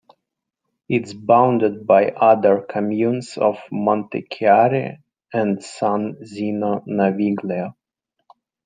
[0.89, 4.97] It is bounded by other communes of Montichiari
[5.31, 7.75] and San Zeno Naviglio.